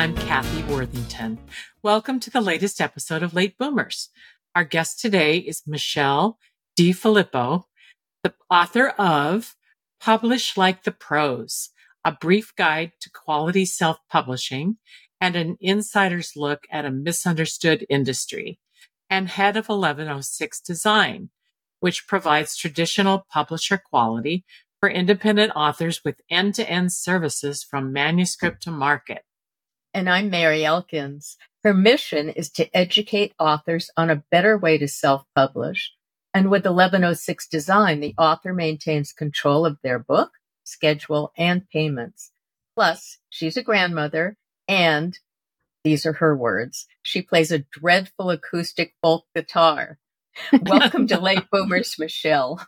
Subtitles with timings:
[0.00, 1.38] I'm Cathy Worthington.
[1.82, 4.08] Welcome to the latest episode of Late Boomers.
[4.54, 6.38] Our guest today is Michele
[6.74, 7.64] DeFilippo,
[8.24, 9.56] the author of
[10.00, 11.68] Publish Like the Pros,
[12.02, 14.78] a brief guide to quality self-publishing
[15.20, 18.58] and an insider's look at a misunderstood industry,
[19.10, 21.28] and head of 1106 Design,
[21.80, 24.46] which provides traditional publisher quality
[24.80, 29.24] for independent authors with end-to-end services from manuscript to market.
[29.92, 31.36] And I'm Merry Elkins.
[31.64, 35.92] Her mission is to educate authors on a better way to self-publish.
[36.32, 40.30] And with 1106 Design, the author maintains control of their book,
[40.62, 42.30] schedule, and payments.
[42.76, 44.36] Plus, she's a grandmother
[44.68, 45.18] and
[45.82, 46.86] these are her words.
[47.02, 49.98] She plays a dreadful acoustic folk guitar.
[50.62, 52.64] Welcome to Late Boomers, Michele.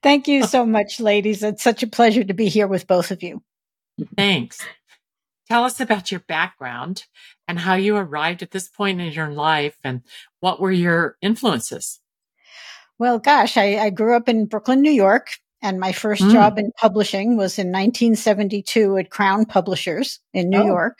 [0.00, 1.42] Thank you so much, ladies.
[1.42, 3.42] It's such a pleasure to be here with both of you.
[4.16, 4.60] Thanks.
[5.50, 7.06] Tell us about your background
[7.48, 10.02] and how you arrived at this point in your life and
[10.38, 11.98] what were your influences?
[13.00, 16.30] Well, gosh, I, I grew up in Brooklyn, New York, and my first mm.
[16.30, 20.66] job in publishing was in 1972 at Crown Publishers in New oh.
[20.66, 20.98] York.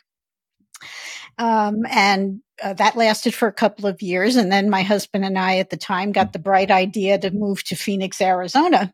[1.41, 4.37] Um, and uh, that lasted for a couple of years.
[4.37, 7.65] And then my husband and I at the time got the bright idea to move
[7.65, 8.93] to Phoenix, Arizona.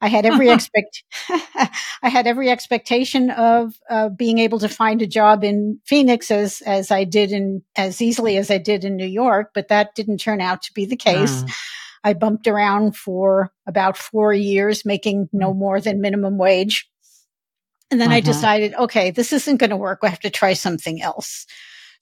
[0.00, 5.06] I had every expect, I had every expectation of uh, being able to find a
[5.06, 9.06] job in Phoenix as as I did in as easily as I did in New
[9.06, 11.42] York, but that didn't turn out to be the case.
[11.42, 11.50] Mm.
[12.04, 15.58] I bumped around for about four years, making no mm.
[15.58, 16.88] more than minimum wage.
[17.90, 18.16] And then uh-huh.
[18.16, 19.98] I decided, okay, this isn't going to work.
[20.02, 21.46] I have to try something else.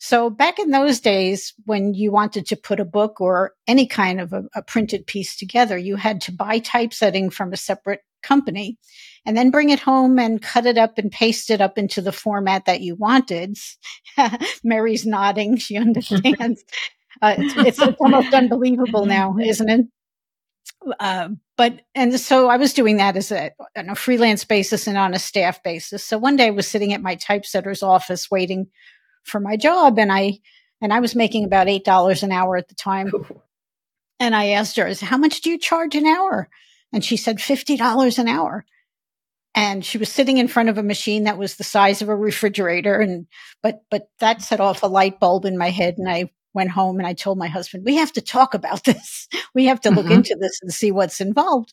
[0.03, 4.19] So back in those days, when you wanted to put a book or any kind
[4.19, 8.78] of a, a printed piece together, you had to buy typesetting from a separate company
[9.27, 12.12] and then bring it home and cut it up and paste it up into the
[12.12, 13.59] format that you wanted.
[14.65, 15.59] Merry's nodding.
[15.59, 16.65] She understands.
[17.22, 19.87] uh, it's, it's, almost unbelievable now, isn't it?
[20.99, 21.28] Uh,
[21.59, 25.12] but, and so I was doing that as a, on a freelance basis and on
[25.12, 26.03] a staff basis.
[26.03, 28.69] So one day I was sitting at my typesetter's office waiting
[29.25, 30.41] for my job and I
[30.81, 33.12] and I was making about eight dollars an hour at the time.
[34.22, 36.50] And I asked her, "How much do you charge an hour?"
[36.92, 38.66] And she said fifty dollars an hour.
[39.54, 42.14] And she was sitting in front of a machine that was the size of a
[42.14, 43.26] refrigerator, and
[43.62, 46.98] but but that set off a light bulb in my head, and I went home
[46.98, 49.26] and I told my husband, "We have to talk about this.
[49.54, 50.16] We have to look mm-hmm.
[50.16, 51.72] into this and see what's involved."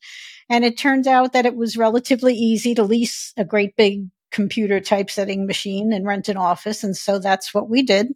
[0.50, 4.80] And it turns out that it was relatively easy to lease a great big computer
[4.80, 6.84] typesetting machine and rent an office.
[6.84, 8.14] And so that's what we did.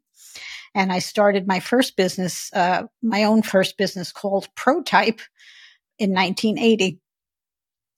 [0.73, 5.19] And I started my first business, uh, my own first business called Protype
[5.99, 6.99] in 1980.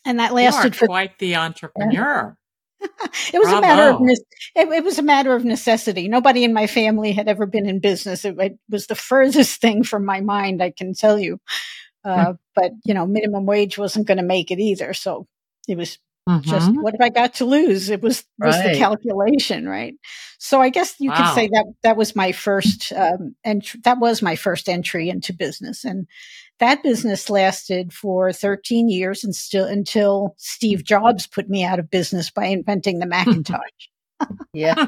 [0.06, 2.36] And that lasted for quite the entrepreneur.
[2.82, 3.58] it was Bravo.
[3.58, 4.20] a matter of it,
[4.56, 6.10] it, was a matter of necessity.
[6.10, 8.26] Nobody in my family had ever been in business.
[8.26, 11.40] It, it was the furthest thing from my mind, I can tell you.
[12.04, 12.38] Uh, mm.
[12.56, 14.94] But you know, minimum wage wasn't going to make it either.
[14.94, 15.28] So
[15.68, 15.98] it was
[16.28, 16.50] Mm-hmm.
[16.50, 17.90] Just what have I got to lose?
[17.90, 18.72] It was was right.
[18.72, 19.94] the calculation, right?
[20.38, 21.18] So I guess you wow.
[21.18, 23.82] could say that that was my first um, entry.
[23.84, 26.08] That was my first entry into business, and
[26.60, 31.92] that business lasted for 13 years, and still until Steve Jobs put me out of
[31.92, 33.60] business by inventing the Macintosh.
[34.54, 34.88] yeah,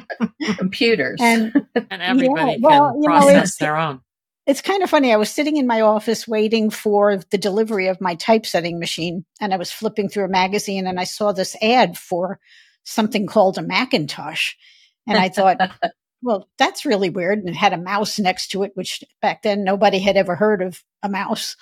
[0.56, 1.52] computers, and,
[1.90, 4.00] and everybody yeah, well, can process know, their own
[4.46, 5.12] it's kind of funny.
[5.12, 9.52] I was sitting in my office waiting for the delivery of my typesetting machine, and
[9.52, 12.38] I was flipping through a magazine and I saw this ad for
[12.84, 14.54] something called a Macintosh.
[15.06, 15.58] And I thought,
[16.22, 17.40] well, that's really weird.
[17.40, 20.62] And it had a mouse next to it, which back then nobody had ever heard
[20.62, 21.56] of a mouse.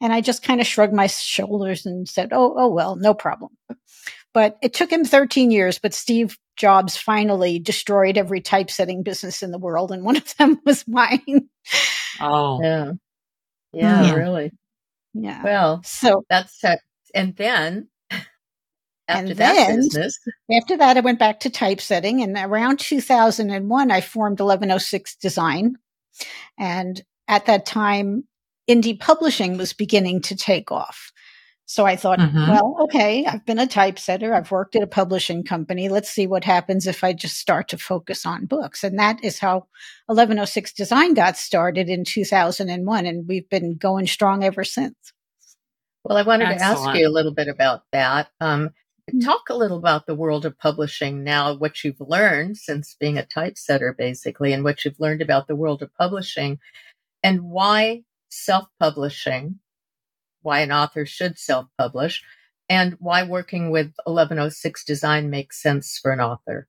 [0.00, 3.52] And I just kind of shrugged my shoulders and said, oh, oh, well, no problem.
[4.32, 9.50] But it took him 13 years, but Steve Jobs finally destroyed every typesetting business in
[9.50, 9.92] the world.
[9.92, 11.48] And one of them was mine.
[12.20, 12.60] Oh.
[12.62, 12.92] Yeah.
[13.72, 14.14] Yeah, yeah.
[14.14, 14.52] really.
[15.14, 15.42] Yeah.
[15.42, 16.62] Well, so that's
[17.14, 18.26] and then after
[19.08, 20.18] And that then- business,
[20.56, 25.76] After that, I went back to typesetting, and around 2001, I formed 1106 Design.
[26.58, 28.24] And at that time,
[28.68, 31.10] indie publishing was beginning to take off.
[31.66, 32.48] So I thought, Mhm.
[32.48, 35.88] well, okay, I've been a typesetter, I've worked at a publishing company.
[35.88, 38.84] Let's see what happens if I just start to focus on books.
[38.84, 39.66] And that is how
[40.06, 44.94] 1106 Design got started in 2001, and we've been going strong ever since.
[46.06, 48.28] well, I wanted to ask you a little bit about that.
[48.40, 48.70] Um,
[49.12, 49.24] Mm.
[49.24, 53.24] talk a little about the world of publishing now, what you've learned since being a
[53.26, 56.58] typesetter, basically, and what you've learned about the world of publishing,
[57.22, 59.60] and why self-publishing,
[60.44, 62.22] why an author should self-publish,
[62.68, 66.68] and why working with 1106 Design makes sense for an author.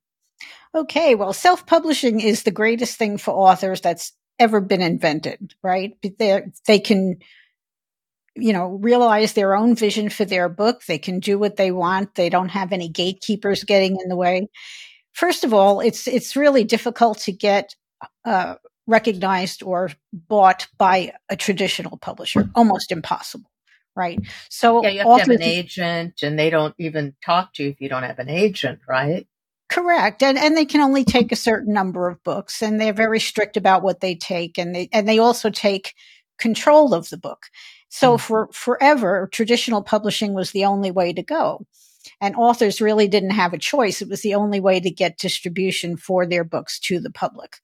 [0.74, 5.94] Okay, well, self publishing is the greatest thing for authors that's ever been invented, right?
[6.02, 7.20] They they can,
[8.36, 10.84] you know, realize their own vision for their book.
[10.86, 12.16] They can do what they want.
[12.16, 14.50] They don't have any gatekeepers getting in the way.
[15.14, 17.74] First of all, it's it's really difficult to get
[18.26, 18.56] uh,
[18.86, 22.50] recognized or bought by a traditional publisher.
[22.54, 23.50] Almost impossible,
[23.96, 24.20] right?
[24.50, 27.70] So Yeah, you have to have an agent, and they don't even talk to you
[27.70, 29.28] if you don't have an agent, right?
[29.68, 30.22] Correct.
[30.22, 33.58] And and they can only take a certain number of books and they're very strict
[33.58, 35.96] about what they take and they and they also take
[36.38, 37.48] control of the book.
[37.90, 38.20] So Mm.
[38.20, 41.66] for forever traditional publishing was the only way to go.
[42.22, 44.02] And authors really didn't have a choice.
[44.02, 47.58] It was the only way to get distribution for their books to the public.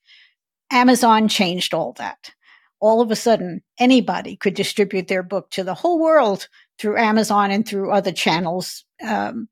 [0.71, 2.31] Amazon changed all that.
[2.81, 6.47] All of a sudden, anybody could distribute their book to the whole world
[6.79, 8.83] through Amazon and through other channels.
[9.05, 9.47] Um,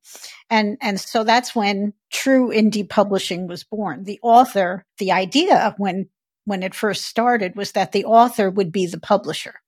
[0.49, 4.03] and and so that's when true indie publishing was born.
[4.03, 6.09] The author, the idea when
[6.45, 9.61] when it first started was that the author would be the publisher.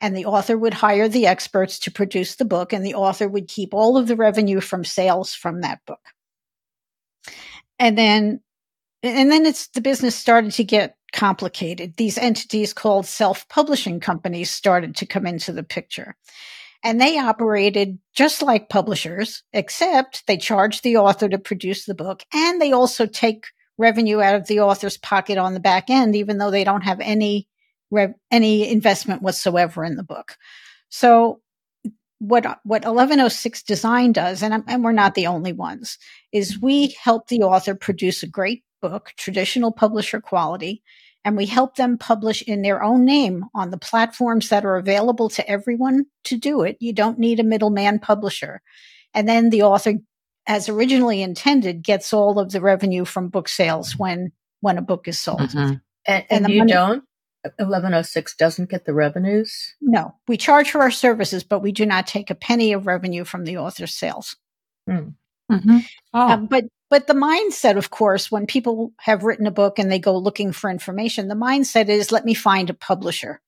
[0.00, 3.46] And the author would hire the experts to produce the book, and the author would
[3.46, 6.00] keep all of the revenue from sales from that book.
[7.78, 8.40] And then
[9.04, 11.96] and then it's the business started to get complicated.
[11.96, 16.16] These entities called self-publishing companies started to come into the picture.
[16.84, 22.24] And they operated just like publishers, except they charge the author to produce the book
[22.34, 23.46] and they also take
[23.78, 27.00] revenue out of the author's pocket on the back end, even though they don't have
[27.00, 27.48] any
[28.30, 30.36] any investment whatsoever in the book.
[30.88, 31.40] So
[32.18, 35.98] what what 1106 design does and, and we're not the only ones
[36.30, 40.84] is we help the author produce a great book traditional publisher quality
[41.24, 45.28] and we help them publish in their own name on the platforms that are available
[45.30, 46.76] to everyone to do it.
[46.80, 48.60] You don't need a middleman publisher.
[49.14, 49.94] And then the author,
[50.46, 55.08] as originally intended, gets all of the revenue from book sales when when a book
[55.08, 55.40] is sold.
[55.40, 55.80] Mhm.
[56.06, 57.04] And, And and you money- don't?
[57.58, 59.74] 1106 doesn't get the revenues?
[59.80, 63.24] No, we charge for our services, but we do not take a penny of revenue
[63.24, 64.36] from the author's sales.
[64.88, 65.14] Mhm.
[65.50, 65.84] Oh,
[66.14, 69.98] Um, but but the mindset, of course, when people have written a book and they
[69.98, 73.40] go looking for information, the mindset is let me find a publisher.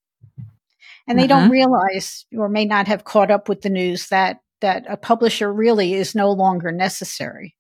[1.07, 4.87] And they don't realize or may not have caught up with the news that that
[4.89, 7.55] a publisher really is no longer necessary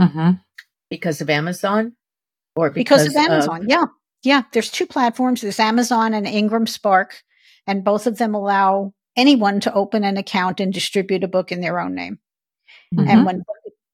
[0.00, 0.40] mhm.
[0.88, 1.94] Because of Amazon?
[2.56, 3.66] Or because, of Amazon.
[3.68, 3.84] yeah.
[4.22, 4.44] Yeah.
[4.54, 5.42] There's two platforms.
[5.42, 7.10] There's Amazon and IngramSpark,
[7.66, 11.60] and both of them allow anyone to open an account and distribute a book in
[11.60, 12.20] their own name.
[12.96, 13.44] And when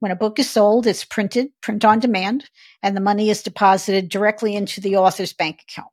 [0.01, 2.51] when a book is sold, it's printed, print on demand,
[2.83, 5.91] and the money is deposited directly into the author's bank account.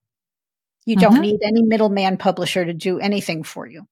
[0.86, 1.22] You don't Mhm.
[1.22, 3.88] need any middleman publisher to do anything for you.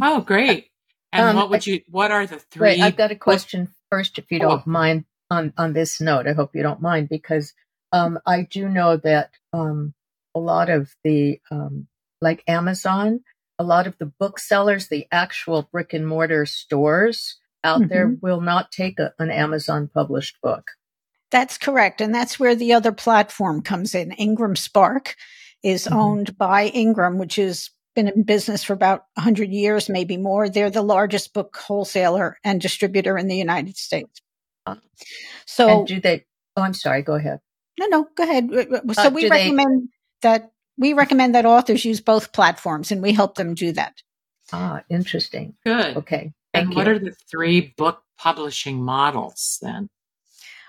[0.00, 0.70] Oh, great.
[1.12, 1.82] And Um, what would you?
[1.88, 2.68] What are the three?
[2.68, 4.42] Wait, I've got a question first, if you Oh.
[4.42, 6.26] don't mind, on, on this note.
[6.26, 7.52] I hope you don't mind, because
[7.92, 9.94] um, I do know that um,
[10.34, 11.88] a lot of the, um,
[12.20, 13.24] like Amazon,
[13.58, 18.70] a lot of the booksellers, the actual brick and mortar stores out there will not
[18.72, 20.70] take a, an Amazon published book.
[21.30, 22.00] That's correct.
[22.00, 24.10] And that's where the other platform comes in.
[24.12, 25.14] IngramSpark
[25.62, 25.92] is Mhm.
[25.96, 30.48] owned by Ingram, which has been in business for about 100 years, maybe more.
[30.48, 34.20] They're the largest book wholesaler and distributor in the United States.
[35.46, 36.24] So, and do they?
[36.56, 37.02] Oh, I'm sorry.
[37.02, 37.40] Go ahead.
[37.78, 38.48] no, no, go ahead.
[38.92, 39.88] So Uh, we do they- recommend
[40.22, 43.94] that we recommend that authors use both platforms and we help them do that.
[44.52, 45.56] Ah, interesting.
[45.64, 45.96] Good.
[45.96, 46.32] Okay.
[46.60, 46.92] And what you.
[46.92, 49.88] are the three book publishing models then?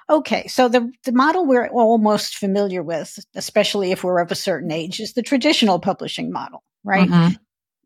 [0.09, 4.35] Okay, so the the model we're all most familiar with, especially if we're of a
[4.35, 7.09] certain age, is the traditional publishing model, right?
[7.09, 7.39] Mhm.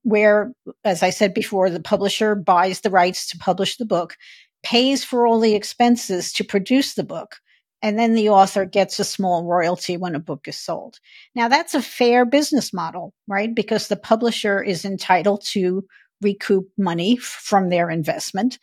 [0.04, 4.16] Where, as I said before, the publisher buys the rights to publish the book,
[4.64, 7.38] pays for all the expenses to produce the book,
[7.82, 11.00] and then the author gets a small royalty when a book is sold.
[11.36, 13.54] Now that's a fair business model, right?
[13.54, 15.84] Because the publisher is entitled to
[16.24, 18.60] recoup money from their investment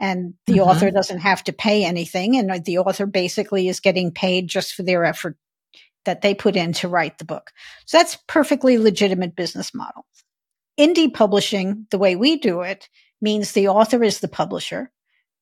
[0.00, 0.66] and the Mhm.
[0.66, 4.82] author doesn't have to pay anything and the author basically is getting paid just for
[4.82, 5.36] their effort
[6.04, 7.52] that they put in to write the book.
[7.86, 10.04] So that's perfectly legitimate business model.
[10.78, 12.88] Indie publishing, the way we do it,
[13.20, 14.90] means the author is the publisher.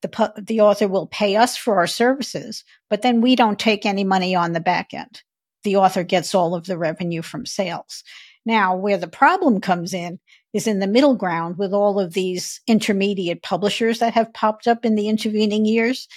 [0.02, 3.86] The, pu- the author will pay us for our services, but then we don't take
[3.86, 5.22] any money on the back end.
[5.64, 8.02] The author gets all of the revenue from sales.
[8.44, 10.18] Now, where the problem comes in
[10.52, 14.84] is in the middle ground with all of these intermediate publishers that have popped up
[14.84, 16.08] in the intervening years.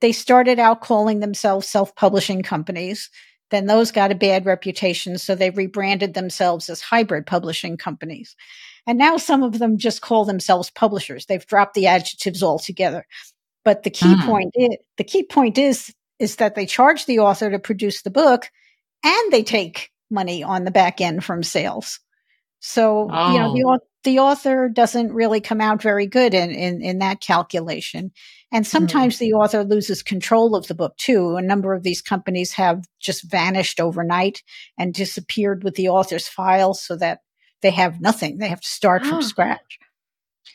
[0.00, 3.10] They started out calling themselves self publishing companies.
[3.50, 5.18] Then those got a bad reputation.
[5.18, 8.36] So they rebranded themselves as hybrid publishing companies.
[8.86, 11.26] And now some of them just call themselves publishers.
[11.26, 13.06] They've dropped the adjectives altogether.
[13.64, 14.26] But the key Mm.
[14.26, 18.10] point is, the key point is, is that they charge the author to produce the
[18.10, 18.50] book
[19.04, 21.98] and they take money on the back end from sales.
[22.66, 23.78] So, you know, the, Oh.
[24.04, 28.10] the author doesn't really come out very good in, in, in that calculation.
[28.50, 31.36] And sometimes the author loses control of the book too.
[31.36, 34.42] A number of these companies have just vanished overnight
[34.78, 37.18] and disappeared with the author's files so that
[37.60, 38.38] they have nothing.
[38.38, 39.78] They have to start from scratch.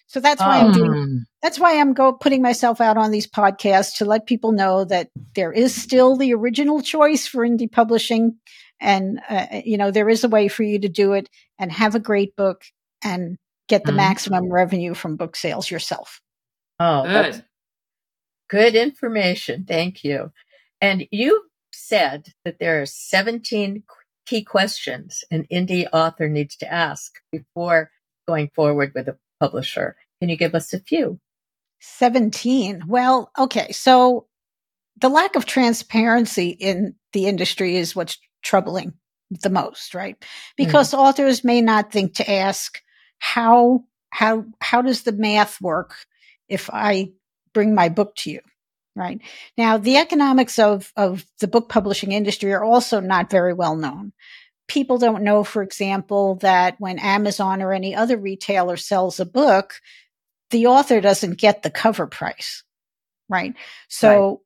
[0.07, 1.19] So that's why I'm doing Mm.
[1.43, 5.09] that's why I'm go putting myself out on these podcasts to let people know that
[5.35, 8.37] there is still the original choice for indie publishing,
[8.81, 11.93] and uh, you know there is a way for you to do it and have
[11.93, 12.63] a great book
[13.03, 13.37] and
[13.67, 13.97] get the Mhm.
[13.97, 16.21] maximum revenue from book sales yourself.
[16.79, 17.45] Oh, that's Good.
[18.49, 19.65] good information.
[19.65, 20.31] Thank you.
[20.81, 23.83] And you said that there are 17
[24.25, 27.91] key questions an indie author needs to ask before
[28.27, 29.97] going forward with a publisher.
[30.19, 31.19] Can you give us a few?
[31.79, 32.83] 17.
[32.87, 33.71] Well, okay.
[33.71, 34.27] So
[34.99, 38.93] the lack of transparency in the industry is what's troubling
[39.29, 40.15] the most, right?
[40.19, 40.25] Hmm.
[40.65, 42.81] Because authors may not think to ask
[43.19, 45.95] how, how, how does the math work
[46.48, 47.12] if I
[47.53, 48.41] bring my book to you?
[48.95, 49.21] Right
[49.57, 54.12] now, the economics of, of the book publishing industry are also not very well known.
[54.67, 59.75] People don't know, for example, that when Amazon or any other retailer sells a book,
[60.50, 62.63] the author doesn't get the cover price,
[63.29, 63.53] right?
[63.88, 64.41] So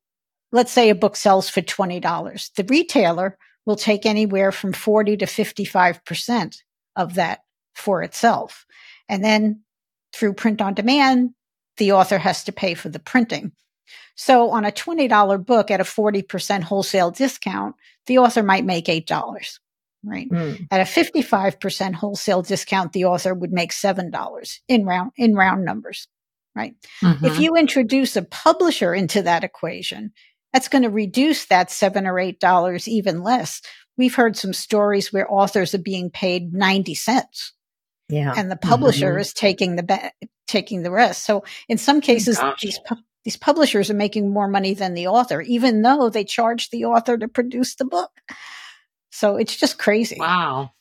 [0.51, 2.53] let's say a book sells for $20.
[2.53, 6.57] The retailer will take anywhere from 40 to 55%
[6.95, 7.39] of that
[7.75, 8.65] for itself.
[9.09, 9.61] And then
[10.13, 11.31] through print on demand,
[11.77, 13.51] the author has to pay for the printing.
[14.15, 19.59] So on a $20 book at a 40% wholesale discount, the author might make $8,
[20.03, 20.29] right?
[20.29, 20.67] Mm.
[20.69, 26.07] At a 55% wholesale discount, the author would make $7 in round, in round numbers,
[26.55, 26.75] right?
[27.01, 27.23] Mhm.
[27.23, 30.13] If you introduce a publisher into that equation,
[30.53, 33.61] that's going to reduce that seven or eight dollars even less.
[33.97, 37.53] We've heard some stories where authors are being paid 90 cents
[38.09, 38.33] Yeah.
[38.37, 39.19] and the publisher Mhm.
[39.21, 40.11] is taking the ba-
[40.47, 41.25] taking the rest.
[41.25, 42.61] So in some cases, gosh.
[42.61, 46.69] these pu- these publishers are making more money than the author, even though they charge
[46.69, 48.11] the author to produce the book.
[49.11, 50.17] So it's just crazy.
[50.19, 50.71] wow.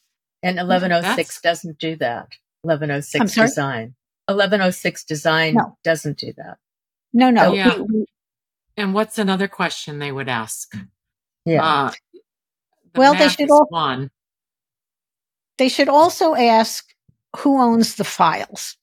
[0.42, 2.28] And 1106 That's- doesn't do that.
[2.62, 3.94] 1106 design.
[4.28, 5.76] 1106 design No.
[5.84, 6.56] doesn't do that.
[7.12, 7.52] No, no.
[7.52, 7.76] Yeah.
[7.76, 8.06] we- we-
[8.76, 10.72] And what's another question they would ask?
[11.44, 11.64] Yeah.
[11.64, 11.92] Uh,
[12.94, 14.10] the Well, they should is all- one.
[15.58, 16.86] they should also ask
[17.38, 18.76] who owns the files.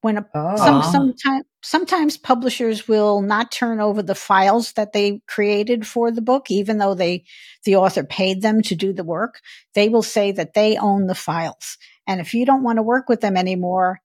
[0.00, 0.56] When a oh.
[0.56, 6.20] some sometimes sometimes publishers will not turn over the files that they created for the
[6.20, 7.24] book even though they
[7.64, 9.40] the author paid them to do the work
[9.74, 13.08] they will say that they own the files and if you don't want to work
[13.08, 14.00] with them anymore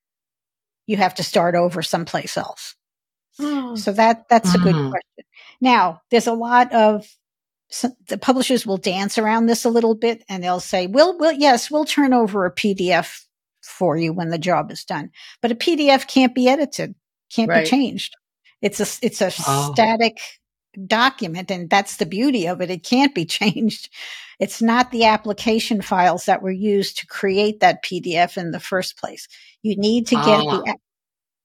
[0.86, 2.76] you have to start over someplace else
[3.38, 4.90] so that that's a good Mhm.
[4.92, 5.26] question
[5.62, 7.06] now there's a lot of
[7.70, 11.34] so the publishers will dance around this a little bit and they'll say we'll, we'll
[11.34, 13.24] yes we'll turn over a pdf
[13.62, 16.96] for you when the job is done but a pdf can't be edited
[17.34, 17.64] can't Right.
[17.66, 18.16] be changed
[18.62, 19.72] it's a it's a Oh.
[19.74, 20.18] static
[20.86, 23.90] document and that's the beauty of it it can't be changed
[24.40, 28.98] it's not the application files that were used to create that pdf in the first
[28.98, 29.28] place
[29.64, 30.62] you need to get Ah.
[30.64, 30.76] the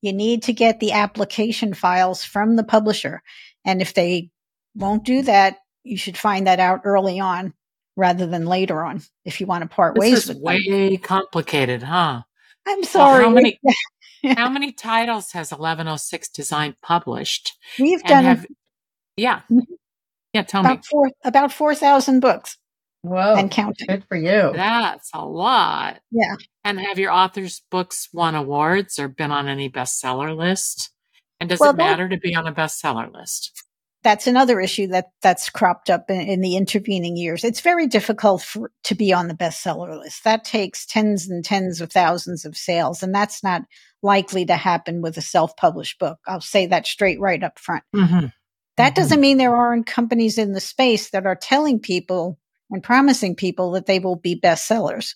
[0.03, 3.23] you need to get the application files from the publisher
[3.65, 4.29] and if they
[4.75, 7.53] won't do that you should find that out early on
[7.97, 10.45] rather than later on if you want to part ways This is with them.
[10.45, 12.23] way complicated, huh?
[12.67, 13.25] I'm Well, sorry.
[13.25, 13.61] how many
[14.37, 17.53] how many titles has 1106 Design published?
[17.79, 18.47] We've done have
[19.17, 19.41] yeah.
[19.51, 19.63] Mhm.
[20.33, 20.71] Yeah, tell me.
[20.71, 22.57] about four about four thousand books
[23.03, 23.35] Whoa.
[23.37, 23.87] and counting.
[23.89, 24.53] Good for you.
[24.55, 26.01] That's a lot.
[26.11, 26.37] Yeah.
[26.65, 30.91] And have your authors' books won awards or been on any bestseller list?
[31.41, 33.65] And does Well, it that- matter to be on a bestseller list?
[34.05, 37.45] That's another issue that that's cropped up in, in the intervening years.
[37.45, 40.25] It's very difficult for, to be on the bestseller list.
[40.25, 43.63] That takes tens and tens of thousands of sales, and that's not
[44.03, 46.19] likely to happen with a self-published book.
[46.27, 47.85] I'll say that straight right up front.
[47.95, 48.27] Mm-hmm.
[48.77, 48.97] That Mhm.
[48.97, 52.41] doesn't mean there aren't companies in the space that are telling people
[52.71, 55.15] and promising people that they will be bestsellers.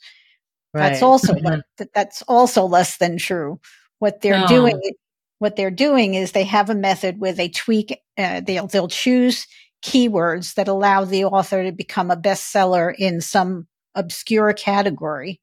[0.77, 1.63] That's also Mhm.
[1.79, 3.61] le- that's also less than true.
[3.99, 4.47] What they're No.
[4.47, 4.81] doing,
[5.39, 8.01] what they're doing is they have a method where they tweak.
[8.19, 9.47] Uh, they'll they'll choose
[9.85, 15.41] keywords that allow the author to become a bestseller in some obscure category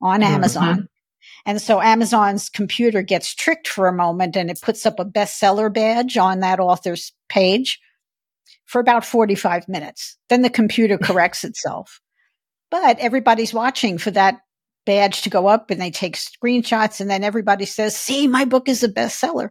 [0.00, 0.26] on Mhm.
[0.26, 0.88] Amazon.
[1.46, 5.72] And so Amazon's computer gets tricked for a moment and it puts up a bestseller
[5.72, 7.80] badge on that author's page
[8.66, 10.16] for about 45 minutes.
[10.28, 12.00] Then the computer corrects itself.
[12.70, 14.40] But everybody's watching for that
[14.86, 18.68] badge to go up and they take screenshots and then everybody says, see, my book
[18.68, 19.50] is a bestseller,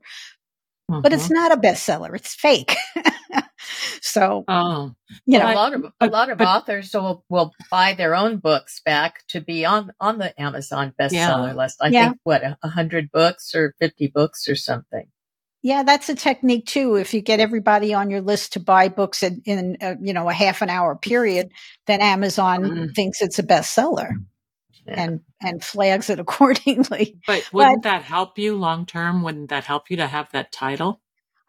[0.88, 1.34] but it's Mhm.
[1.36, 2.16] not a bestseller.
[2.16, 2.76] It's fake.
[4.02, 4.94] so, oh,
[5.26, 8.16] you Well, know, a lot of a lot of but- authors will will buy their
[8.16, 11.12] own books back to be on on the Amazon bestseller
[11.48, 11.54] Yeah.
[11.54, 11.78] list.
[11.82, 12.06] I Yeah.
[12.10, 15.06] think what a a hundred books or fifty books or something.
[15.62, 16.96] Yeah, that's a technique too.
[16.96, 20.30] If you get everybody on your list to buy books in, in uh, you know
[20.30, 21.50] a half an hour period,
[21.86, 22.96] then Amazon Mhm.
[22.96, 24.12] thinks it's a bestseller
[24.90, 25.04] Yeah.
[25.04, 27.20] and and flags it accordingly.
[27.28, 29.24] but wouldn't that help you long term?
[29.24, 31.02] Wouldn't that help you to have that title?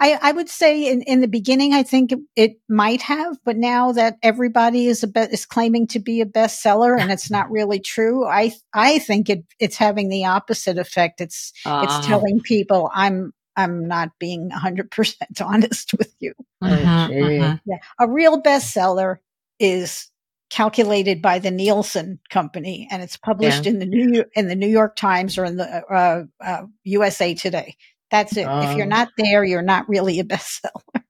[0.03, 3.59] I, I would say in, in the beginning, I think it, it might have, but
[3.59, 7.51] now that everybody is a be- is claiming to be a bestseller and it's not
[7.51, 11.21] really true, I I think it it's having the opposite effect.
[11.21, 11.83] It's Ah.
[11.85, 16.33] it's telling people I'm I'm not being 100% honest with you.
[16.65, 16.69] Gee.
[16.71, 17.61] mhm.
[17.67, 17.77] Yeah.
[17.99, 19.17] A real bestseller
[19.59, 20.11] is
[20.51, 24.97] calculated by the Nielsen company and it's published in the New in the New York
[24.97, 27.77] Times or in the uh, uh, USA Today.
[28.11, 28.47] That's it.
[28.49, 28.89] if you're Oh.
[28.89, 31.03] not there, you're not really a bestseller.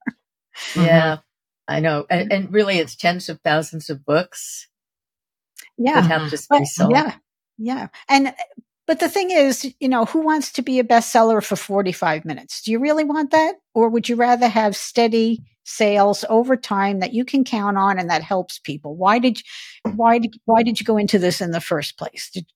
[0.75, 0.87] Mhm.
[0.87, 1.19] Yeah,
[1.67, 4.69] I know, and, and really, it's tens of thousands of books
[5.79, 6.01] Yeah.
[6.03, 6.93] that have to But- be sold.
[6.93, 7.15] yeah.
[7.57, 7.89] Yeah.
[8.09, 8.35] And
[8.87, 12.63] but the thing is, you know, who wants to be a bestseller for 45 minutes?
[12.63, 13.55] Do you really want that?
[13.75, 18.11] Or would you rather have steady sales over time that you can count on and
[18.11, 18.97] that helps people?
[18.97, 22.30] Why did you, why did why did you go into this in the first place?
[22.33, 22.47] Did,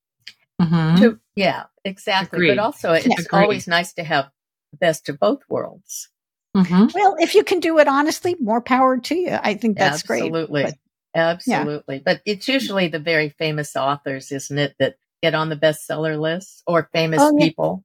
[0.62, 0.98] Mhm.
[1.00, 2.37] To, yeah, exactly.
[2.37, 2.57] Agreed.
[2.57, 3.27] But also, it's Agreed.
[3.33, 4.31] always nice to have
[4.70, 6.09] the best of both worlds.
[6.57, 6.94] Mhm.
[6.94, 9.37] well, if you can do it honestly, more power to you.
[9.42, 10.22] I think that's great.
[10.22, 10.62] Absolutely.
[10.64, 10.74] But-
[11.16, 12.00] Absolutely.
[12.05, 16.62] But it's usually the very famous authors, isn't it, that get on the bestseller list
[16.66, 17.44] or famous Oh, yeah.
[17.46, 17.85] people.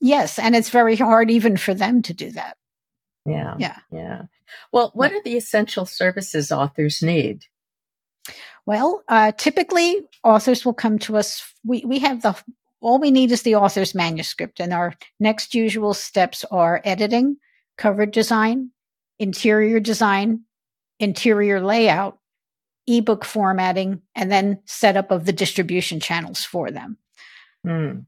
[0.00, 2.56] Yes, and it's very hard even for them to do that.
[3.24, 3.54] Yeah.
[3.58, 3.78] Yeah.
[3.92, 4.22] Yeah.
[4.72, 7.44] Well, what are the essential services authors need?
[8.66, 11.52] Well, uh, typically authors will come to us.
[11.64, 12.36] We, we have the,
[12.80, 17.36] all we need is the author's manuscript and our next usual steps are editing,
[17.78, 18.70] cover design,
[19.18, 20.42] interior design,
[20.98, 22.18] interior layout,
[22.86, 26.98] ebook formatting, and then setup of the distribution channels for them.
[27.64, 28.00] Hmm.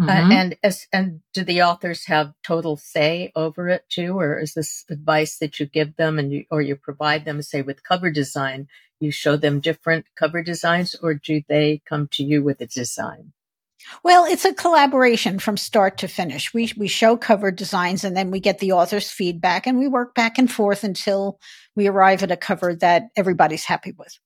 [0.00, 0.08] Mhm.
[0.08, 4.54] Uh, and as, and do the authors have total say over it too, or is
[4.54, 8.10] this advice that you give them and you, or you provide them, say with cover
[8.10, 8.66] design,
[8.98, 13.32] you show them different cover designs, or do they come to you with a design?
[14.02, 16.52] Well, it's a collaboration from start to finish.
[16.52, 20.14] We we show cover designs and then we get the author's feedback and we work
[20.14, 21.38] back and forth until
[21.76, 24.18] we arrive at a cover that everybody's happy with.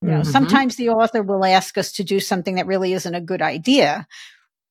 [0.00, 0.26] You know, Mhm.
[0.26, 4.06] sometimes the author will ask us to do something that really isn't a good idea.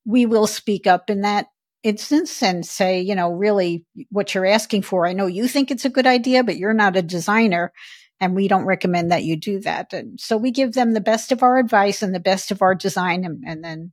[0.04, 1.46] We will speak up in that
[1.82, 5.06] instance and say, you know, really what you're asking for.
[5.06, 7.72] I know you think it's a good idea, but you're not a designer
[8.20, 9.92] and we don't recommend that you do that.
[9.92, 12.74] And so we give them the best of our advice and the best of our
[12.74, 13.92] design and, and then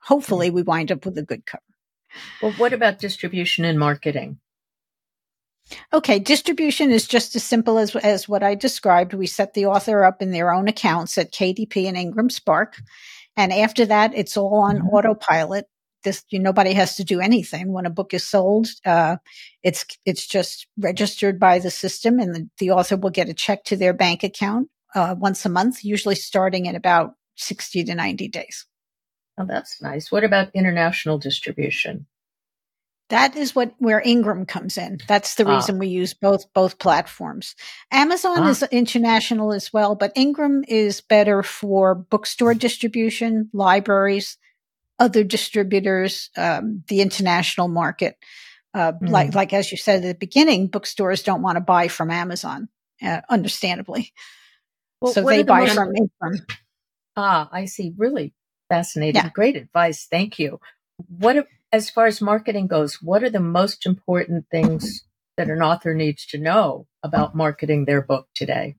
[0.00, 1.62] hopefully we wind up with a good cover.
[2.40, 4.38] Well, what about distribution and marketing?
[5.92, 9.14] Okay, distribution is just as simple as as what I described.
[9.14, 12.74] We set the author up in their own accounts at KDP and IngramSpark,
[13.36, 14.92] and after that, it's all on Mhm.
[14.92, 15.66] autopilot.
[16.04, 18.68] This you, nobody has to do anything when a book is sold.
[18.84, 19.16] Uh,
[19.64, 23.64] it's it's just registered by the system, and the, the author will get a check
[23.64, 28.28] to their bank account uh, once a month, usually starting in about sixty to ninety
[28.28, 28.66] days.
[29.36, 30.12] Oh, that's nice.
[30.12, 32.06] What about international distribution?
[33.08, 34.98] That is what where Ingram comes in.
[35.06, 35.54] That's the Ah.
[35.56, 37.54] reason we use both both platforms.
[37.92, 38.48] Amazon Ah.
[38.48, 44.38] is international as well, but Ingram is better for bookstore distribution, libraries,
[44.98, 48.16] other distributors, um, the international market.
[48.74, 49.06] Uh, Hmm.
[49.06, 52.68] Like like as you said at the beginning, bookstores don't want to buy from Amazon,
[53.02, 54.12] uh, understandably.
[55.00, 56.46] Well, so they the buy most- from Ingram.
[57.16, 57.92] Ah, I see.
[57.96, 58.34] Really
[58.68, 59.22] fascinating.
[59.22, 59.30] Yeah.
[59.30, 60.06] Great advice.
[60.10, 60.58] Thank you.
[61.08, 65.04] What, as far as marketing goes, what are the most important things
[65.36, 68.76] that an author needs to know about marketing their book today?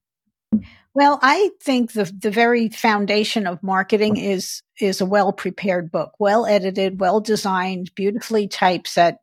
[0.93, 6.13] Well, I think the the very foundation of marketing is is a well prepared book,
[6.17, 9.19] well edited, well designed, beautifully typeset,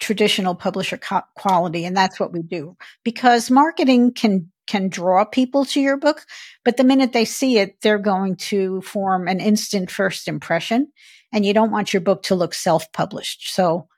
[0.00, 2.76] traditional publisher co- quality, and that's what we do.
[3.04, 6.24] Because marketing can can draw people to your book,
[6.64, 10.90] but the minute they see it, they're going to form an instant first impression,
[11.36, 13.52] and you don't want your book to look self published.
[13.54, 13.88] So,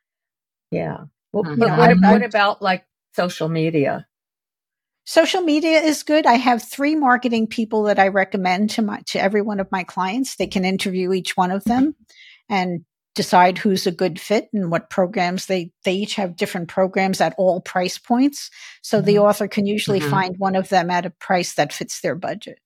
[0.72, 1.04] yeah.
[1.32, 1.58] Well, Mhm.
[1.60, 4.06] but Yeah, what, I- what about like social media?
[5.06, 6.26] Social media is good.
[6.26, 9.84] I have three marketing people that I recommend to my to every one of my
[9.84, 10.34] clients.
[10.36, 11.94] They can interview each one of them
[12.48, 17.20] and decide who's a good fit and what programs they they each have different programs
[17.20, 18.50] at all price points.
[18.82, 19.28] So the Mhm.
[19.28, 20.10] author can usually Mhm.
[20.10, 22.58] find one of them at a price that fits their budget.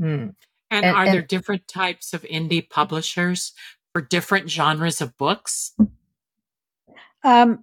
[0.00, 0.30] Hmm.
[0.70, 3.52] And, And- are and- there different types of indie publishers
[3.96, 5.72] for different genres of books?
[7.24, 7.60] Um,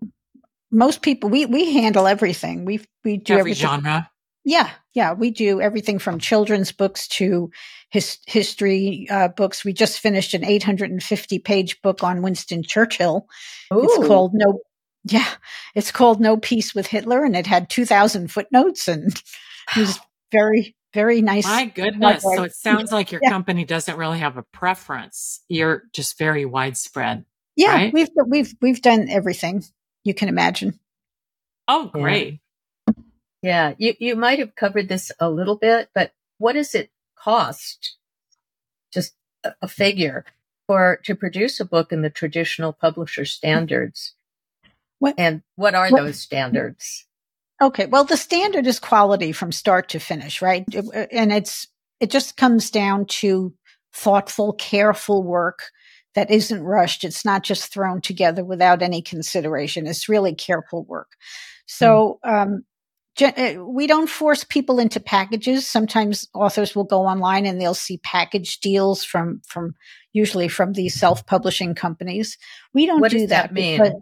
[0.72, 2.66] most people we we handle everything.
[2.66, 3.68] We we do Every everything.
[3.70, 4.10] genre?
[4.44, 7.52] Yeah, yeah, we do everything from children's books to
[7.92, 9.64] his, history uh, books.
[9.64, 13.28] We just finished an 850 page book on Winston Churchill.
[13.72, 14.60] It's called No.
[15.06, 15.28] Yeah,
[15.76, 19.14] it's called No Peace with Hitler, and it had 2,000 footnotes, and
[19.76, 20.00] it was
[20.32, 21.46] very, very nice.
[21.46, 22.24] My goodness.
[22.24, 23.30] So it sounds like your Yeah.
[23.30, 25.42] company doesn't really have a preference.
[25.50, 27.26] You're just very widespread.
[27.56, 27.94] yeah, right?
[27.94, 29.64] we've we've we've done everything
[30.04, 30.80] you can imagine.
[31.68, 32.02] Oh, Yeah.
[32.02, 32.40] great.
[33.42, 37.98] Yeah, you, you might have covered this a little bit, but what does it cost?
[38.94, 40.24] Just a, a figure
[40.68, 44.14] for to produce a book in the traditional publisher standards.
[45.00, 47.06] What- and what are what- those standards?
[47.62, 47.86] Okay.
[47.86, 50.66] Well, the standard is quality from start to finish, right?
[51.12, 51.68] And it's,
[52.00, 53.54] it just comes down to
[53.94, 55.64] thoughtful, careful work
[56.16, 57.04] that isn't rushed.
[57.04, 59.88] It's not just thrown together without any consideration.
[59.88, 61.12] It's really careful work.
[61.66, 62.66] So, um,
[63.22, 65.68] uh, we don't force people into packages.
[65.68, 69.76] Sometimes authors will go online and they'll see package deals from, from
[70.14, 72.38] usually from these self-publishing companies.
[72.74, 74.02] We don't What do does that mean?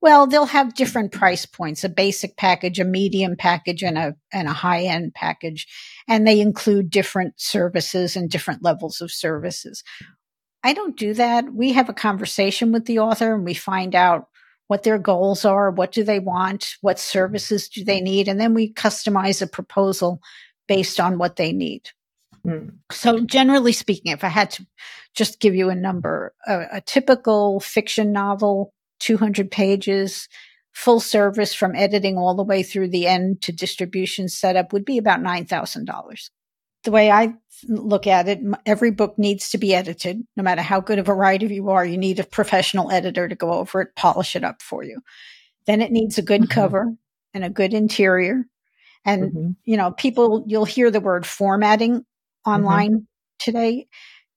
[0.00, 4.48] Well, they'll have different price points, a basic package, a medium package, and a and
[4.48, 5.66] a high end package.
[6.08, 9.82] And they include different services and different levels of services.
[10.62, 11.52] I don't do that.
[11.52, 14.28] We have a conversation with the author and we find out
[14.68, 18.52] what their goals are, what do they want, what services do they need, and then
[18.52, 20.20] we customize a proposal
[20.66, 21.90] based on what they need.
[22.44, 22.70] Hmm.
[22.90, 24.66] So, generally speaking, if I had to
[25.14, 30.28] just give you a number, a, a typical fiction novel, 200 pages,
[30.72, 34.98] full service from editing all the way through the end to distribution setup would be
[34.98, 36.30] about $9,000.
[36.84, 37.34] The way I
[37.66, 40.22] look at it, every book needs to be edited.
[40.36, 43.34] No matter how good of a writer you are, you need a professional editor to
[43.34, 45.00] go over it, polish it up for you.
[45.66, 46.50] Then it needs a good Mhm.
[46.50, 46.94] cover
[47.34, 48.44] and a good interior.
[49.04, 49.56] And Mhm.
[49.64, 52.04] you know, people, you'll hear the word formatting
[52.44, 53.88] online today.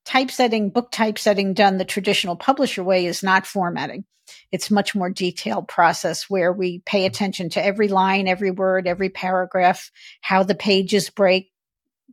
[0.10, 4.06] Typesetting, book typesetting done the traditional publisher way is not formatting.
[4.52, 9.10] It's much more detailed process where we pay attention to every line, every word, every
[9.10, 9.92] paragraph,
[10.22, 11.52] how the pages break,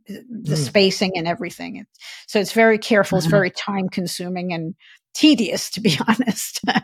[0.07, 0.57] the Mm.
[0.67, 1.87] spacing and everything.
[2.27, 3.17] So it's very careful.
[3.17, 3.31] It's Mhm.
[3.31, 4.75] very time consuming and
[5.15, 6.61] tedious, to be honest.
[6.67, 6.83] um,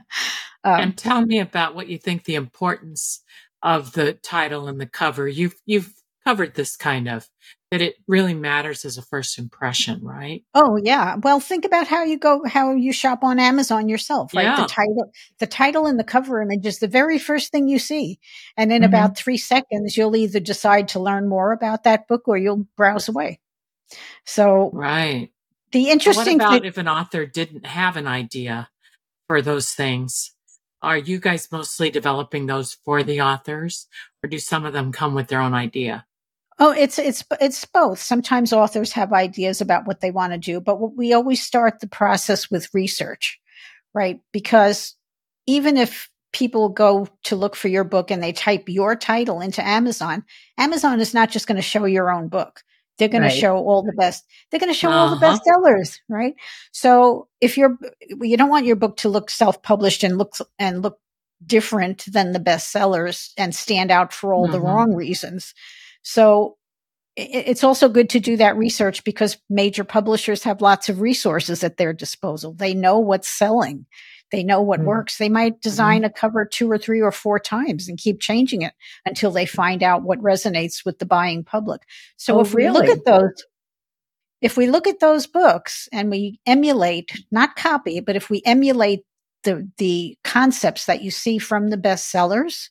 [0.82, 3.22] and tell me about what you think the importance
[3.62, 5.28] of the title and the cover.
[5.28, 5.94] You've you've
[6.26, 7.30] covered this kind of
[7.74, 10.44] that it really matters as a first impression, right?
[10.54, 11.16] Oh yeah.
[11.16, 14.44] Well, think about how you go, how you shop on Amazon yourself, right?
[14.44, 14.62] Yeah.
[14.62, 18.20] The title, the title and the cover image is the very first thing you see.
[18.56, 18.90] And in Mhm.
[18.90, 23.10] about three seconds, you'll either decide to learn more about that book or you'll browse
[23.10, 23.40] away.
[24.24, 25.32] So Right.
[25.72, 28.70] the So what interesting about if an author didn't have an idea
[29.26, 30.36] for those things?
[30.84, 33.88] Are you guys mostly developing those for the authors,
[34.24, 36.06] or do some of them come with their own idea?
[36.64, 38.00] Oh, it's it's it's both.
[38.00, 41.88] Sometimes authors have ideas about what they want to do, but we always start the
[41.88, 43.38] process with research,
[43.94, 44.22] right?
[44.32, 44.96] Because
[45.46, 49.62] even if people go to look for your book and they type your title into
[49.66, 50.24] Amazon,
[50.58, 52.64] Amazon is not just going to show your own book.
[52.98, 53.30] They're going Right.
[53.32, 54.24] to show all the best.
[54.50, 55.34] They're going to show all the Uh-huh.
[55.34, 56.36] bestsellers, right?
[56.72, 57.78] So if you're,
[58.22, 61.00] you don't want your book to look self-published and look and look
[61.46, 64.64] different than the bestsellers and stand out for all the Mhm.
[64.64, 65.54] wrong reasons.
[66.04, 66.58] So
[67.16, 71.78] it's also good to do that research because major publishers have lots of resources at
[71.78, 72.54] their disposal.
[72.54, 73.86] They know what's selling.
[74.32, 74.86] They know what Mm.
[74.86, 75.20] works.
[75.20, 78.74] They might design a cover two or three or four times and keep changing it
[79.06, 81.82] until they find out what resonates with the buying public.
[82.18, 83.46] So Oh, if we look at those,
[84.42, 89.02] if we look at those books and we emulate, not copy, but if we emulate
[89.44, 92.70] the, the concepts that you see from the bestsellers,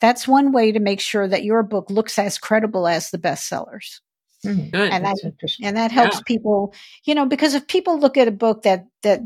[0.00, 4.00] that's one way to make sure that your book looks as credible as the bestsellers.
[4.44, 4.68] Hmm.
[4.70, 4.92] Good.
[4.92, 5.66] And that- That's interesting.
[5.66, 6.22] and that helps Yeah.
[6.26, 6.72] people
[7.04, 9.20] you know because if people look at a book that that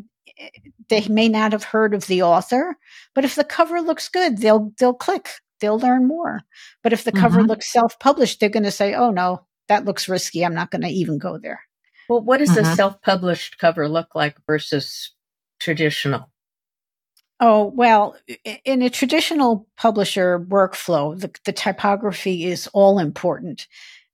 [0.88, 2.78] they may not have heard of the author
[3.14, 5.28] but if the cover looks good they'll they'll click
[5.60, 6.40] they'll learn more
[6.82, 7.48] but if the cover Mhm.
[7.48, 10.88] looks self-published they're going to say oh no that looks risky i'm not going to
[10.88, 11.60] even go there
[12.08, 12.74] Well, what does a Mhm.
[12.76, 15.12] self-published cover look like versus
[15.60, 16.31] traditional?
[17.42, 18.16] Oh well
[18.64, 23.66] in a traditional publisher workflow the, the typography is all important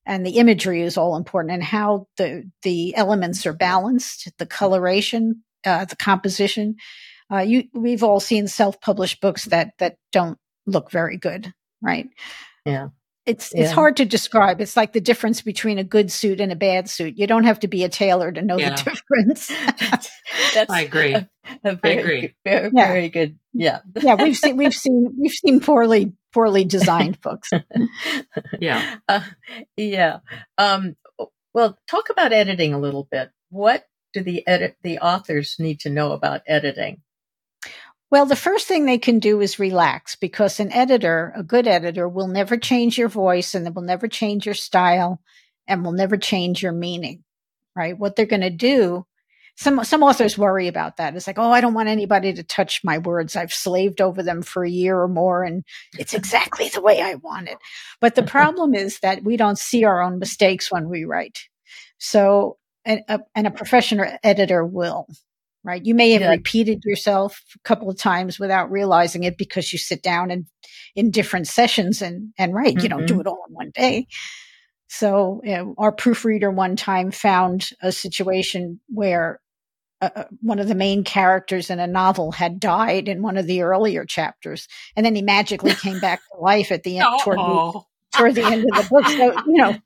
[0.07, 5.45] and the imagery is all important and how the the elements are balanced the coloration
[5.65, 6.75] uh, the composition
[7.31, 12.09] uh, you we've all seen self-published books that that don't look very good right
[12.65, 12.89] Yeah.
[13.29, 13.63] It's Yeah.
[13.65, 16.89] it's hard to describe it's like the difference between a good suit and a bad
[16.89, 18.71] suit you don't have to be a tailor to know Yeah.
[18.77, 19.49] the difference
[20.55, 21.15] That's, I agree.
[21.15, 21.29] A,
[21.65, 22.21] a very, agree.
[22.23, 22.87] good- Very, Yeah.
[22.89, 23.39] very good.
[23.53, 23.81] Yeah.
[24.03, 27.51] yeah we've seen we've seen we've seen poorly poorly designed books
[28.61, 28.97] Yeah.
[29.09, 29.21] Uh,
[29.77, 30.19] yeah.
[30.57, 30.97] Um,
[31.55, 33.31] well, talk about editing a little bit.
[33.51, 37.03] What do the edit the authors need to know about editing?
[38.11, 42.09] Well, the first thing they can do is relax because an editor, a good editor,
[42.09, 45.21] will never change your voice and it will never change your style
[45.67, 47.23] and will never change your meaning,
[47.77, 47.99] right?
[47.99, 49.05] What they're going to do,
[49.57, 51.17] some, some authors worry about that.
[51.17, 53.37] It's like, oh, I don't want anybody to touch my words.
[53.37, 55.63] I've slaved over them for a year or more and
[55.99, 57.59] it's exactly the way I want it.
[58.01, 61.41] But the problem is that we don't see our own mistakes when we write.
[61.99, 65.07] So, and a, and a professional editor will
[65.65, 65.85] right?
[65.85, 66.31] You may have Yeah.
[66.31, 70.47] repeated yourself a couple of times without realizing it because you sit down and
[70.95, 72.83] in different sessions and and write.
[72.83, 74.07] You don't do it all in one day.
[74.89, 79.41] So you know, our proofreader one time found a situation where
[80.01, 83.47] uh, uh, one of the main characters in a novel had died in one of
[83.47, 87.39] the earlier chapters, and then he magically came back to life at the end toward.
[88.15, 89.07] Toward the end of the book.
[89.07, 89.77] So you know,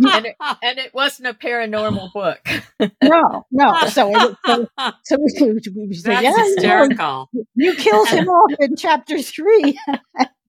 [0.12, 2.40] And it, and it wasn't a paranormal book.
[3.02, 3.78] no, no.
[3.88, 4.68] So it, so,
[5.04, 7.30] so we, we, say, That's yeah, you hysterical.
[7.54, 9.78] you killed him off in chapter three.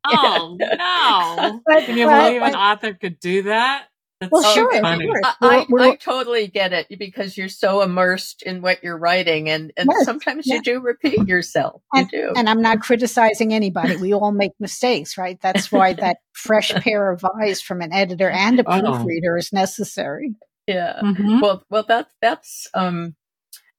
[0.06, 1.62] Oh no!
[1.66, 3.86] But- Can you but- believe an author could do that?
[4.22, 5.36] That's Well, so sure, of course.
[5.42, 9.74] I, I, I totally get it because you're so immersed in what you're writing, and,
[9.76, 10.56] and Yes, sometimes yeah.
[10.58, 11.82] you do repeat yourself.
[11.96, 12.34] You do.
[12.36, 13.96] and I'm not criticizing anybody.
[13.96, 15.40] We all make mistakes, right?
[15.42, 18.80] That's why that fresh pair of eyes from an editor and a Oh.
[18.80, 20.36] proofreader is necessary.
[20.68, 21.02] yeah.
[21.04, 21.42] Mhm.
[21.42, 23.16] Well, well, that's that's um,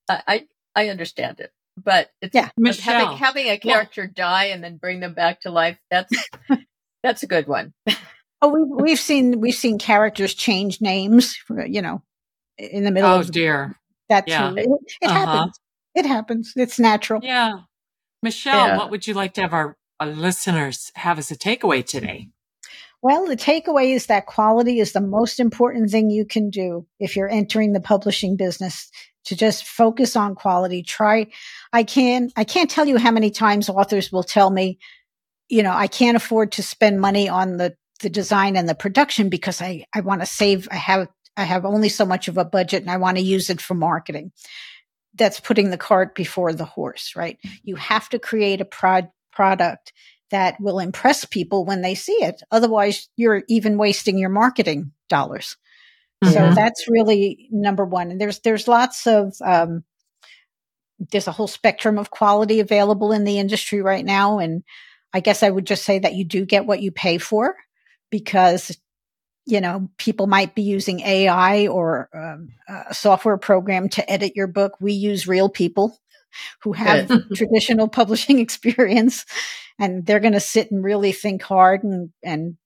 [0.09, 2.49] I I I understand it, but it's Yeah.
[2.57, 2.95] Michele.
[2.95, 5.79] having having a character die and then bring them back to life.
[5.89, 6.13] That's
[7.05, 7.75] that's a good one.
[8.43, 12.03] Oh, we've we've seen we've seen characters change names, you know,
[12.59, 13.79] in the middle Oh of dear.
[14.09, 14.53] that yeah.
[14.57, 14.69] It,
[15.01, 15.15] it Uh-huh.
[15.27, 15.61] happens.
[15.95, 16.53] It happens.
[16.57, 17.21] It's natural.
[17.23, 17.61] Yeah.
[18.23, 18.77] Michele, Yeah.
[18.79, 22.29] what would you like to have our, our listeners have as a takeaway today?
[23.03, 27.17] Well, the takeaway is that quality is the most important thing you can do if
[27.17, 28.91] you're entering the publishing business
[29.25, 30.83] to just focus on quality.
[30.83, 31.27] Try,
[31.73, 34.79] I can, I can't tell you how many times authors will tell me,
[35.49, 39.29] you know, I can't afford to spend money on the, the design and the production
[39.29, 42.45] because I, I want to save, I have, I have only so much of a
[42.45, 44.33] budget and I want to use it for marketing.
[45.15, 47.39] That's putting the cart before the horse, right?
[47.63, 49.93] You have to create a prod, product
[50.31, 52.43] that will impress people when they see it.
[52.51, 55.57] Otherwise, you're even wasting your marketing dollars.
[56.25, 56.55] So Mhm.
[56.55, 58.11] that's really number one.
[58.11, 59.85] And there's there's lots of um,
[61.11, 64.63] there's a whole spectrum of quality available in the industry right now, and
[65.13, 67.57] I guess I would just say that you do get what you pay for
[68.13, 68.79] because
[69.45, 74.47] you know people might be using AI or um, a software program to edit your
[74.47, 74.75] book.
[74.81, 75.99] We use real people
[76.63, 79.27] who have traditional publishing experience
[79.81, 82.57] and they're going to sit and really think hard and and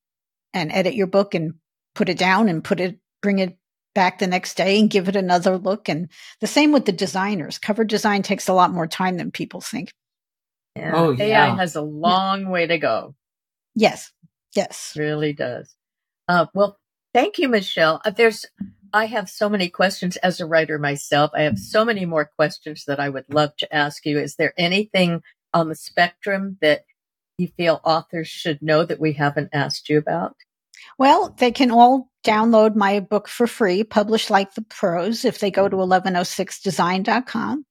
[0.52, 1.54] and edit your book and
[1.94, 3.56] put it down and put it bring it
[3.94, 6.10] back the next day and give it another look and
[6.42, 9.90] the same with the designers cover design takes a lot more time than people think
[10.76, 10.92] Yeah.
[10.94, 11.56] Oh, AI yeah.
[11.56, 13.14] has a long way to go.
[13.74, 14.12] yes
[14.56, 15.74] yes really does.
[16.28, 16.78] Uh, well,
[17.14, 18.00] thank you, Michele.
[18.04, 18.46] Uh, there's,
[18.92, 21.30] I have so many questions as a writer myself.
[21.34, 24.18] I have so many more questions that I would love to ask you.
[24.18, 25.22] Is there anything
[25.54, 26.84] on the spectrum that
[27.38, 30.34] you feel authors should know that we haven't asked you about?
[30.98, 35.50] well they can all download my book for free published like the pros if they
[35.50, 37.64] go to 1106design.com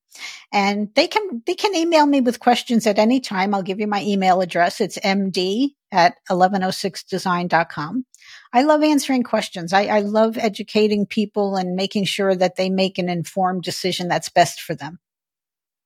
[0.52, 3.88] and they can they can email me with questions at any time i'll give you
[3.88, 8.06] my email address it's md at 1106design.com
[8.54, 12.98] i love answering questions I, I love educating people and making sure that they make
[12.98, 15.00] an informed decision that's best for them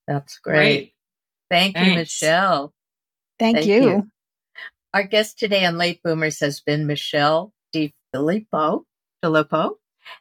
[0.07, 0.93] That's great.
[1.51, 2.73] Thank you, Michele.
[3.37, 3.81] thank, Thank you.
[3.83, 4.07] you.
[4.93, 8.85] Our guest today on Late Boomers has been Michelle Di Filippo,
[9.21, 9.77] Filippo.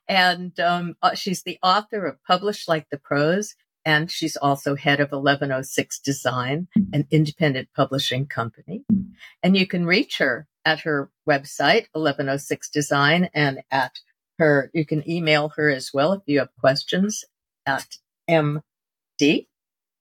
[0.06, 3.54] And um, uh, she's the author of Publish Like the Pros,
[3.88, 6.90] and she's also head of 1106 Design, mm-hmm.
[6.92, 8.84] an independent publishing company.
[8.92, 9.12] Mm-hmm.
[9.42, 14.00] And you can reach her at her website, 1106 Design, and at
[14.38, 17.24] her, you can email her as well if you have questions
[17.64, 17.96] at
[18.28, 19.46] md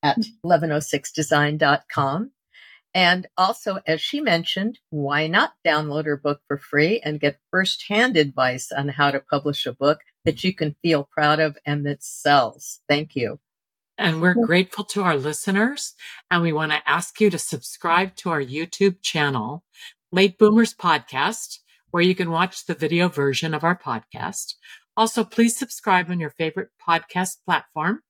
[0.03, 2.31] at 1106design.com.
[2.93, 8.17] And also, as she mentioned, why not download her book for free and get firsthand
[8.17, 12.03] advice on how to publish a book that you can feel proud of and that
[12.03, 12.81] sells?
[12.89, 13.39] Thank you.
[13.97, 15.93] And we're grateful to our listeners.
[16.29, 19.63] And we want to ask you to subscribe to our YouTube channel,
[20.11, 21.59] Late Boomers Podcast,
[21.91, 24.53] where you can watch the video version of our podcast.
[24.95, 28.01] Also, please subscribe on your favorite podcast platform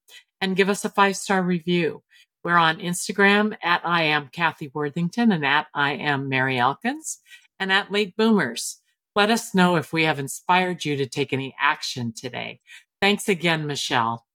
[0.41, 2.03] and give us a five star review.
[2.43, 7.19] We're on Instagram at I am Cathy Worthington and at I am Merry Elkins
[7.59, 8.81] and at Late Boomers.
[9.15, 12.59] Let us know if we have inspired you to take any action today.
[13.01, 14.25] Thanks again, Michele.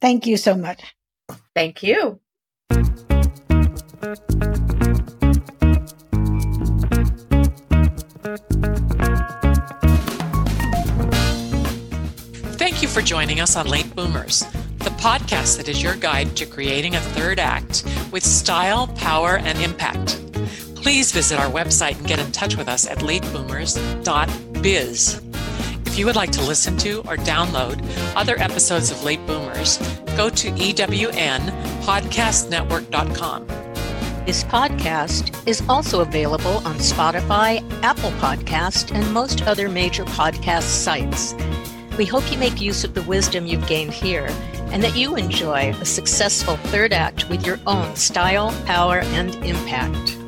[0.00, 0.94] Thank you so much.
[1.54, 2.20] Thank you.
[12.56, 14.40] Thank you for joining us on Late Boomers,
[14.78, 19.60] the podcast that is your guide to creating a third act with style, power, and
[19.60, 20.18] impact.
[20.74, 25.31] Please visit our website and get in touch with us at lateboomers.biz.
[25.92, 27.84] If you would like to listen to or download
[28.16, 29.76] other episodes of Late Boomers,
[30.16, 33.46] go to ewnpodcastnetwork.com.
[34.24, 41.34] This podcast is also available on Spotify, Apple Podcast, and most other major podcast sites.
[41.98, 44.28] We hope you make use of the wisdom you've gained here
[44.70, 50.21] and that you enjoy a successful third act with your own style, power, and impact.